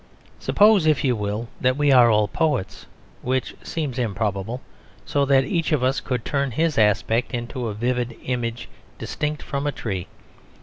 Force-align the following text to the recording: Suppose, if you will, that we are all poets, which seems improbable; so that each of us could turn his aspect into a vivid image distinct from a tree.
Suppose, 0.39 0.87
if 0.87 1.03
you 1.03 1.15
will, 1.15 1.47
that 1.61 1.77
we 1.77 1.91
are 1.91 2.09
all 2.09 2.27
poets, 2.27 2.87
which 3.21 3.53
seems 3.61 3.99
improbable; 3.99 4.59
so 5.05 5.25
that 5.25 5.43
each 5.45 5.71
of 5.71 5.83
us 5.83 5.99
could 5.99 6.25
turn 6.25 6.49
his 6.49 6.79
aspect 6.79 7.33
into 7.35 7.67
a 7.67 7.75
vivid 7.75 8.17
image 8.25 8.67
distinct 8.97 9.43
from 9.43 9.67
a 9.67 9.71
tree. 9.71 10.07